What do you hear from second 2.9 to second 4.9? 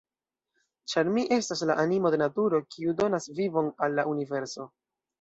donas vivon al la universo.